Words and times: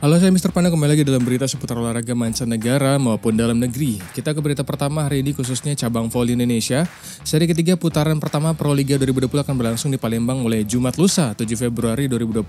Halo 0.00 0.16
saya 0.16 0.32
Mr. 0.32 0.48
Panda 0.48 0.72
kembali 0.72 0.96
lagi 0.96 1.04
dalam 1.04 1.20
berita 1.20 1.44
seputar 1.44 1.76
olahraga 1.76 2.16
mancanegara 2.16 2.96
maupun 2.96 3.36
dalam 3.36 3.60
negeri. 3.60 4.00
Kita 4.16 4.32
ke 4.32 4.40
berita 4.40 4.64
pertama 4.64 5.04
hari 5.04 5.20
ini 5.20 5.36
khususnya 5.36 5.76
cabang 5.76 6.08
voli 6.08 6.32
Indonesia. 6.32 6.88
Seri 7.20 7.44
ketiga 7.44 7.76
putaran 7.76 8.16
pertama 8.16 8.56
Pro 8.56 8.72
Liga 8.72 8.96
2020 8.96 9.44
akan 9.44 9.54
berlangsung 9.60 9.92
di 9.92 10.00
Palembang 10.00 10.40
mulai 10.40 10.64
Jumat 10.64 10.96
lusa 10.96 11.36
7 11.36 11.44
Februari 11.52 12.08
2020. 12.08 12.40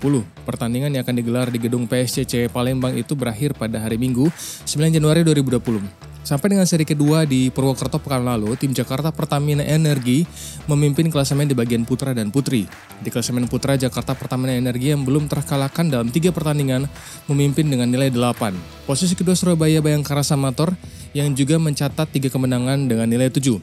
Pertandingan 0.48 0.96
yang 0.96 1.04
akan 1.04 1.12
digelar 1.12 1.52
di 1.52 1.60
gedung 1.60 1.84
PSCC 1.84 2.48
Palembang 2.48 2.96
itu 2.96 3.12
berakhir 3.12 3.52
pada 3.52 3.84
hari 3.84 4.00
Minggu 4.00 4.32
9 4.64 4.88
Januari 4.88 5.20
2020. 5.20 6.11
Sampai 6.22 6.54
dengan 6.54 6.62
seri 6.70 6.86
kedua 6.86 7.26
di 7.26 7.50
Purwokerto 7.50 7.98
pekan 7.98 8.22
lalu, 8.22 8.54
tim 8.54 8.70
Jakarta 8.70 9.10
Pertamina 9.10 9.66
Energi 9.66 10.22
memimpin 10.70 11.10
klasemen 11.10 11.50
di 11.50 11.54
bagian 11.58 11.82
putra 11.82 12.14
dan 12.14 12.30
putri. 12.30 12.70
Di 13.02 13.10
klasemen 13.10 13.50
putra, 13.50 13.74
Jakarta 13.74 14.14
Pertamina 14.14 14.54
Energi 14.54 14.94
yang 14.94 15.02
belum 15.02 15.26
terkalahkan 15.26 15.90
dalam 15.90 16.14
tiga 16.14 16.30
pertandingan 16.30 16.86
memimpin 17.26 17.66
dengan 17.66 17.90
nilai 17.90 18.14
8. 18.14 18.54
Posisi 18.86 19.18
kedua 19.18 19.34
Surabaya 19.34 19.82
Bayangkara 19.82 20.22
Samator 20.22 20.70
yang 21.10 21.34
juga 21.34 21.58
mencatat 21.58 22.06
tiga 22.14 22.30
kemenangan 22.30 22.86
dengan 22.86 23.10
nilai 23.10 23.26
7. 23.26 23.58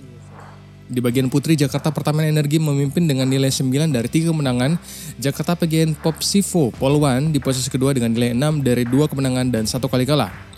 Di 0.91 0.99
bagian 0.99 1.31
putri, 1.31 1.55
Jakarta 1.55 1.95
Pertamina 1.95 2.27
Energi 2.27 2.59
memimpin 2.59 3.07
dengan 3.07 3.31
nilai 3.31 3.55
9 3.55 3.87
dari 3.87 4.11
tiga 4.11 4.35
kemenangan. 4.35 4.75
Jakarta 5.15 5.55
PGN 5.55 5.95
Pop 5.95 6.19
Sivo 6.19 6.75
Polwan 6.75 7.31
di 7.31 7.39
posisi 7.39 7.71
kedua 7.71 7.95
dengan 7.95 8.11
nilai 8.11 8.35
6 8.35 8.67
dari 8.67 8.83
dua 8.83 9.07
kemenangan 9.07 9.47
dan 9.47 9.63
satu 9.63 9.87
kali 9.87 10.03
kalah. 10.03 10.48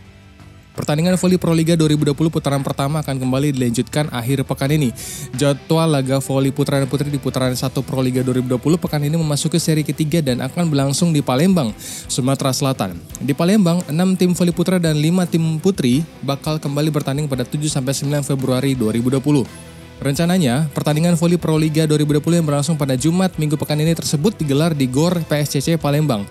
Pertandingan 0.71 1.19
voli 1.19 1.35
Pro 1.35 1.51
Liga 1.51 1.75
2020 1.75 2.15
putaran 2.31 2.63
pertama 2.63 3.03
akan 3.03 3.19
kembali 3.19 3.51
dilanjutkan 3.51 4.07
akhir 4.07 4.47
pekan 4.47 4.71
ini. 4.71 4.95
Jadwal 5.35 5.91
laga 5.91 6.23
voli 6.23 6.47
putra 6.55 6.79
dan 6.79 6.87
putri 6.87 7.11
di 7.11 7.19
putaran 7.19 7.51
1 7.51 7.75
Pro 7.83 7.99
Liga 7.99 8.23
2020 8.23 8.55
pekan 8.79 9.03
ini 9.03 9.19
memasuki 9.19 9.59
seri 9.59 9.83
ketiga 9.83 10.23
dan 10.23 10.39
akan 10.39 10.71
berlangsung 10.71 11.11
di 11.11 11.19
Palembang, 11.19 11.75
Sumatera 12.07 12.55
Selatan. 12.55 12.95
Di 13.19 13.35
Palembang, 13.35 13.83
6 13.91 14.15
tim 14.15 14.31
voli 14.31 14.55
putra 14.55 14.79
dan 14.79 14.95
5 14.95 15.27
tim 15.27 15.43
putri 15.59 16.07
bakal 16.23 16.55
kembali 16.55 16.87
bertanding 16.87 17.27
pada 17.27 17.43
7 17.43 17.67
9 17.67 18.23
Februari 18.23 18.71
2020. 18.71 19.71
Rencananya, 20.01 20.71
pertandingan 20.71 21.19
voli 21.19 21.35
Pro 21.35 21.59
Liga 21.59 21.83
2020 21.83 22.41
yang 22.41 22.47
berlangsung 22.47 22.79
pada 22.79 22.95
Jumat 22.95 23.35
minggu 23.35 23.59
pekan 23.59 23.77
ini 23.77 23.91
tersebut 23.91 24.39
digelar 24.39 24.71
di 24.71 24.87
GOR 24.87 25.19
PSCC 25.27 25.75
Palembang. 25.77 26.25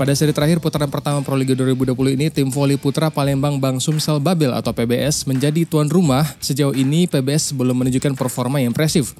Pada 0.00 0.16
seri 0.16 0.32
terakhir 0.32 0.64
putaran 0.64 0.88
pertama 0.88 1.20
Pro 1.20 1.36
Liga 1.36 1.52
2020 1.52 1.92
ini, 2.16 2.32
tim 2.32 2.48
voli 2.48 2.80
putra 2.80 3.12
Palembang 3.12 3.60
Bang 3.60 3.76
Sumsel 3.84 4.16
Babel 4.16 4.48
atau 4.56 4.72
PBS 4.72 5.28
menjadi 5.28 5.68
tuan 5.68 5.92
rumah. 5.92 6.24
Sejauh 6.40 6.72
ini 6.72 7.04
PBS 7.04 7.52
belum 7.52 7.84
menunjukkan 7.84 8.16
performa 8.16 8.64
yang 8.64 8.72
impresif. 8.72 9.12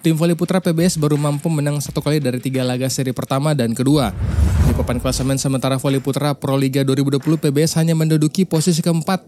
Tim 0.00 0.16
voli 0.16 0.32
putra 0.32 0.56
PBS 0.64 0.96
baru 0.96 1.20
mampu 1.20 1.52
menang 1.52 1.84
satu 1.84 2.00
kali 2.00 2.16
dari 2.16 2.40
tiga 2.40 2.64
laga 2.64 2.88
seri 2.88 3.12
pertama 3.12 3.52
dan 3.52 3.76
kedua. 3.76 4.16
Di 4.64 4.72
papan 4.72 5.04
klasemen 5.04 5.36
sementara 5.36 5.76
voli 5.76 6.00
putra 6.00 6.32
Pro 6.32 6.56
Liga 6.56 6.80
2020 6.80 7.20
PBS 7.20 7.76
hanya 7.76 7.92
menduduki 7.92 8.48
posisi 8.48 8.80
keempat 8.80 9.20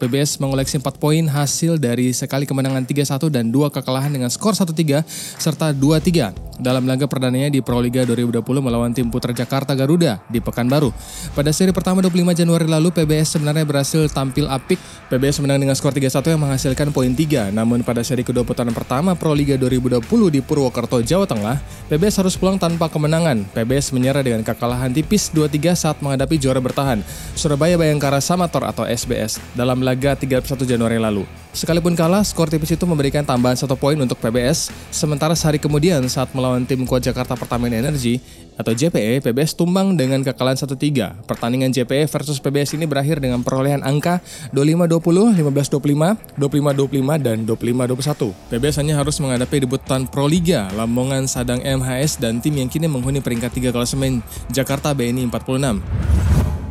PBS 0.00 0.40
mengoleksi 0.40 0.80
4 0.80 0.96
poin 0.96 1.20
hasil 1.28 1.76
dari 1.76 2.16
sekali 2.16 2.48
kemenangan 2.48 2.88
3-1 2.88 3.28
dan 3.28 3.52
dua 3.52 3.68
kekalahan 3.68 4.08
dengan 4.08 4.32
skor 4.32 4.56
1-3 4.56 5.04
serta 5.36 5.76
2-3 5.76 6.50
dalam 6.60 6.84
laga 6.84 7.08
perdananya 7.08 7.48
di 7.48 7.64
Pro 7.64 7.80
Liga 7.80 8.04
2020 8.04 8.44
melawan 8.60 8.92
tim 8.92 9.08
Putra 9.08 9.32
Jakarta 9.32 9.72
Garuda 9.72 10.20
di 10.28 10.44
Pekanbaru. 10.44 10.92
Pada 11.32 11.52
seri 11.52 11.72
pertama 11.72 12.04
25 12.04 12.36
Januari 12.36 12.68
lalu 12.68 12.92
PBS 12.92 13.36
sebenarnya 13.36 13.64
berhasil 13.64 14.04
tampil 14.12 14.44
apik. 14.48 14.76
PBS 15.10 15.42
menang 15.42 15.58
dengan 15.58 15.74
skor 15.74 15.90
3-1 15.90 16.36
yang 16.36 16.40
menghasilkan 16.44 16.88
poin 16.94 17.10
3. 17.10 17.50
Namun 17.50 17.82
pada 17.82 18.04
seri 18.04 18.22
kedua 18.22 18.44
putaran 18.44 18.70
pertama 18.76 19.16
Pro 19.16 19.32
Liga 19.32 19.56
2020 19.56 20.04
di 20.30 20.40
Purwokerto, 20.44 21.00
Jawa 21.00 21.26
Tengah, 21.26 21.56
PBS 21.90 22.22
harus 22.22 22.36
pulang 22.36 22.60
tanpa 22.60 22.86
kemenangan. 22.92 23.48
PBS 23.56 23.90
menyerah 23.96 24.22
dengan 24.22 24.44
kekalahan 24.44 24.92
tipis 24.92 25.32
2-3 25.32 25.74
saat 25.74 25.96
menghadapi 26.04 26.36
juara 26.36 26.60
bertahan 26.60 27.02
Surabaya 27.34 27.80
Bayangkara 27.80 28.20
Samator 28.20 28.68
atau 28.68 28.84
SBS 28.84 29.40
dalam 29.56 29.80
laga 29.90 30.14
31 30.14 30.46
Januari 30.62 31.02
lalu. 31.02 31.26
Sekalipun 31.50 31.98
kalah, 31.98 32.22
skor 32.22 32.46
tipis 32.46 32.70
itu 32.70 32.86
memberikan 32.86 33.26
tambahan 33.26 33.58
satu 33.58 33.74
poin 33.74 33.98
untuk 33.98 34.22
PBS, 34.22 34.70
sementara 34.94 35.34
sehari 35.34 35.58
kemudian 35.58 35.98
saat 36.06 36.30
melawan 36.30 36.62
tim 36.62 36.86
kuat 36.86 37.02
Jakarta 37.02 37.34
Pertamina 37.34 37.74
Energi 37.74 38.22
atau 38.54 38.70
JPE, 38.70 39.18
PBS 39.18 39.58
tumbang 39.58 39.98
dengan 39.98 40.22
kekalahan 40.22 40.54
1-3. 40.54 41.26
Pertandingan 41.26 41.74
JPE 41.74 42.06
versus 42.06 42.38
PBS 42.38 42.78
ini 42.78 42.86
berakhir 42.86 43.18
dengan 43.18 43.42
perolehan 43.42 43.82
angka 43.82 44.22
25-20, 44.54 45.42
15-25, 45.42 46.38
25-25, 46.38 47.26
dan 47.26 47.42
25-21. 47.42 48.30
PBS 48.54 48.76
hanya 48.78 48.94
harus 49.02 49.18
menghadapi 49.18 49.66
debutan 49.66 50.06
Pro 50.06 50.30
Liga, 50.30 50.70
Lamongan 50.78 51.26
Sadang 51.26 51.66
MHS, 51.66 52.22
dan 52.22 52.38
tim 52.38 52.54
yang 52.54 52.70
kini 52.70 52.86
menghuni 52.86 53.18
peringkat 53.18 53.50
3 53.50 53.74
klasemen 53.74 54.22
Jakarta 54.54 54.94
BNI 54.94 55.26
46. 55.26 56.09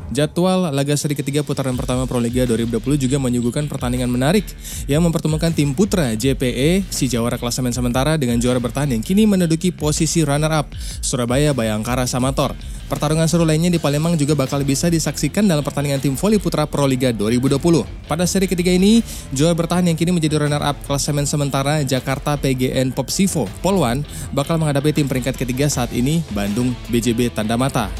Jadwal 0.09 0.73
laga 0.73 0.97
seri 0.97 1.13
ketiga 1.13 1.45
putaran 1.45 1.77
pertama 1.77 2.09
Pro 2.09 2.17
Liga 2.17 2.41
2020 2.49 2.81
juga 2.97 3.21
menyuguhkan 3.21 3.69
pertandingan 3.69 4.09
menarik 4.09 4.41
yang 4.89 5.05
mempertemukan 5.05 5.53
tim 5.53 5.69
putra 5.77 6.17
JPE, 6.17 6.89
si 6.89 7.05
jawara 7.05 7.37
klasemen 7.37 7.69
sementara 7.69 8.17
dengan 8.17 8.41
juara 8.41 8.57
bertahan 8.57 8.89
yang 8.89 9.05
kini 9.05 9.29
menduduki 9.29 9.69
posisi 9.69 10.25
runner-up 10.25 10.73
Surabaya 11.05 11.53
Bayangkara 11.53 12.09
Samator. 12.09 12.57
Pertarungan 12.89 13.29
seru 13.29 13.45
lainnya 13.45 13.69
di 13.69 13.77
Palembang 13.77 14.17
juga 14.17 14.33
bakal 14.33 14.65
bisa 14.65 14.89
disaksikan 14.89 15.45
dalam 15.45 15.61
pertandingan 15.61 16.01
tim 16.01 16.17
voli 16.17 16.41
putra 16.41 16.65
Pro 16.65 16.89
Liga 16.89 17.13
2020. 17.13 17.61
Pada 18.09 18.25
seri 18.25 18.49
ketiga 18.49 18.73
ini, 18.73 19.05
juara 19.29 19.53
bertahan 19.53 19.85
yang 19.85 19.93
kini 19.93 20.09
menjadi 20.09 20.41
runner-up 20.41 20.73
klasemen 20.89 21.29
sementara 21.29 21.85
Jakarta 21.85 22.33
PGN 22.33 22.97
Popsivo 22.97 23.45
Polwan 23.61 24.01
bakal 24.33 24.57
menghadapi 24.57 24.89
tim 24.89 25.05
peringkat 25.05 25.37
ketiga 25.37 25.69
saat 25.69 25.93
ini 25.93 26.25
Bandung 26.33 26.73
BJB 26.89 27.29
Tanda 27.29 27.61
Mata. 27.61 27.93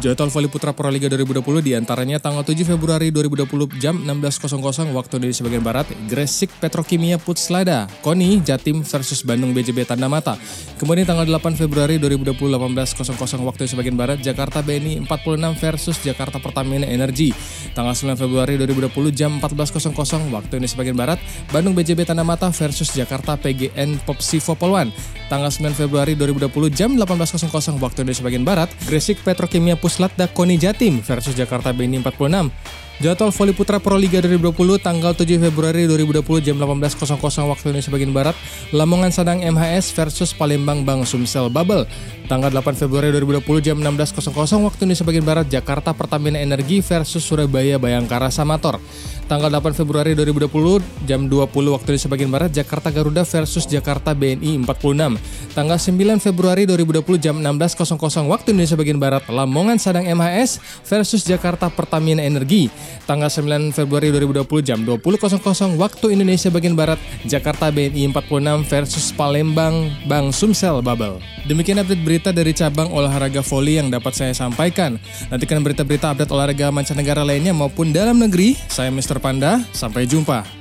Jadwal 0.00 0.32
voli 0.32 0.48
putra 0.48 0.72
Pro 0.72 0.88
Liga 0.88 1.12
2020 1.12 1.60
di 1.60 1.76
antaranya 1.76 2.16
tanggal 2.16 2.40
7 2.40 2.64
Februari 2.64 3.12
2020 3.12 3.76
jam 3.76 4.00
16.00 4.00 4.96
waktu 4.96 5.20
Indonesia 5.20 5.44
bagian 5.44 5.60
Barat, 5.60 5.92
Gresik 6.08 6.48
Petrokimia 6.56 7.20
Putslada, 7.20 7.84
Koni 8.00 8.40
Jatim 8.40 8.80
versus 8.80 9.20
Bandung 9.20 9.52
BJB 9.52 9.84
Tanda 9.84 10.08
Mata. 10.08 10.40
Kemudian 10.80 11.04
tanggal 11.04 11.28
8 11.28 11.52
Februari 11.52 12.00
2020 12.00 12.32
18.00 12.32 13.44
waktu 13.44 13.68
Indonesia 13.68 13.76
bagian 13.76 13.96
Barat, 14.00 14.18
Jakarta 14.24 14.64
BNI 14.64 15.04
46 15.04 15.60
versus 15.68 15.96
Jakarta 16.00 16.40
Pertamina 16.40 16.88
Energi. 16.88 17.36
Tanggal 17.76 17.92
9 17.92 18.16
Februari 18.16 18.56
2020 18.56 19.12
jam 19.12 19.36
14.00 19.36 20.32
waktu 20.32 20.52
Indonesia 20.56 20.80
bagian 20.80 20.96
Barat, 20.96 21.20
Bandung 21.52 21.76
BJB 21.76 22.08
Tanda 22.08 22.24
Mata 22.24 22.48
versus 22.48 22.88
Jakarta 22.96 23.36
PGN 23.36 24.00
Popsivo 24.08 24.56
Polwan. 24.56 24.88
Tanggal 25.28 25.52
9 25.52 25.76
Februari 25.76 26.16
2020 26.16 26.72
jam 26.72 26.96
18.00 26.96 27.76
waktu 27.76 28.00
Indonesia 28.00 28.24
bagian 28.24 28.48
Barat, 28.48 28.72
Gresik 28.88 29.20
Petrokimia 29.20 29.76
Putslada 29.76 29.89
Puslat 29.90 30.14
Dakoni 30.14 30.54
Jatim 30.54 31.02
versus 31.02 31.34
Jakarta 31.34 31.74
BNI 31.74 31.98
46. 31.98 32.54
Jadwal 33.00 33.32
voli 33.32 33.56
putra 33.56 33.80
Pro 33.80 33.96
Liga 33.96 34.20
2020 34.20 34.76
tanggal 34.76 35.16
7 35.16 35.40
Februari 35.40 35.88
2020 35.88 36.44
jam 36.44 36.60
18.00 36.60 37.48
waktu 37.48 37.64
Indonesia 37.72 37.88
bagian 37.88 38.12
Barat, 38.12 38.36
Lamongan 38.76 39.08
Sadang 39.08 39.40
MHS 39.40 39.96
versus 39.96 40.36
Palembang 40.36 40.84
Bang 40.84 41.08
Sumsel 41.08 41.48
Bubble. 41.48 41.88
Tanggal 42.28 42.52
8 42.52 42.76
Februari 42.76 43.08
2020 43.08 43.64
jam 43.64 43.80
16.00 43.80 44.68
waktu 44.68 44.80
Indonesia 44.84 45.08
bagian 45.08 45.24
Barat, 45.24 45.46
Jakarta 45.48 45.96
Pertamina 45.96 46.44
Energi 46.44 46.84
versus 46.84 47.24
Surabaya 47.24 47.80
Bayangkara 47.80 48.28
Samator. 48.28 48.76
Tanggal 49.24 49.48
8 49.48 49.80
Februari 49.80 50.12
2020 50.12 51.08
jam 51.08 51.24
20 51.24 51.48
waktu 51.72 51.86
Indonesia 51.96 52.10
bagian 52.12 52.28
Barat, 52.28 52.50
Jakarta 52.52 52.92
Garuda 52.92 53.24
versus 53.24 53.64
Jakarta 53.64 54.12
BNI 54.12 54.60
46. 54.68 55.56
Tanggal 55.56 55.78
9 55.80 56.20
Februari 56.20 56.68
2020 56.68 57.16
jam 57.16 57.40
16.00 57.40 58.28
waktu 58.28 58.52
Indonesia 58.52 58.76
bagian 58.76 59.00
Barat, 59.00 59.24
Lamongan 59.24 59.79
Sadang 59.80 60.04
MHS 60.04 60.60
versus 60.84 61.24
Jakarta 61.24 61.72
Pertamina 61.72 62.20
Energi. 62.20 62.68
Tanggal 63.08 63.32
9 63.32 63.72
Februari 63.72 64.12
2020 64.12 64.60
jam 64.60 64.84
20.00 64.84 65.80
waktu 65.80 66.06
Indonesia 66.12 66.52
bagian 66.52 66.76
Barat, 66.76 67.00
Jakarta 67.24 67.72
BNI 67.72 68.12
46 68.12 68.68
versus 68.68 69.08
Palembang 69.16 69.88
Bang 70.04 70.28
Sumsel 70.36 70.84
Bubble. 70.84 71.18
Demikian 71.48 71.80
update 71.80 72.04
berita 72.04 72.30
dari 72.30 72.52
cabang 72.52 72.92
olahraga 72.92 73.40
voli 73.40 73.80
yang 73.80 73.88
dapat 73.88 74.12
saya 74.12 74.36
sampaikan. 74.36 75.00
Nantikan 75.32 75.64
berita-berita 75.64 76.12
update 76.12 76.30
olahraga 76.30 76.68
mancanegara 76.68 77.24
lainnya 77.24 77.56
maupun 77.56 77.96
dalam 77.96 78.20
negeri. 78.20 78.60
Saya 78.68 78.92
Mr. 78.92 79.16
Panda, 79.16 79.64
sampai 79.72 80.04
jumpa. 80.04 80.59